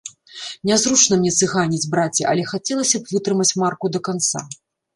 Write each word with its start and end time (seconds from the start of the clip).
Нязручна 0.69 1.13
мне 1.19 1.33
цыганіць, 1.41 1.83
браце, 1.93 2.25
але 2.31 2.47
хацелася 2.55 2.97
б 3.05 3.15
вытрымаць 3.15 3.51
марку 3.65 3.85
да 3.97 4.05
канца. 4.09 4.47